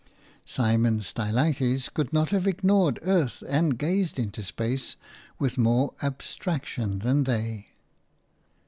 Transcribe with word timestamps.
Simon 0.45 0.99
Stylites 1.01 1.87
could 1.89 2.11
not 2.11 2.29
have 2.31 2.47
ignored 2.47 2.97
earth 3.03 3.43
and 3.47 3.77
gazed 3.77 4.17
into 4.17 4.41
space 4.41 4.95
with 5.37 5.59
more 5.59 5.93
abstraction 6.01 6.97
than 6.97 7.25
they. 7.25 7.67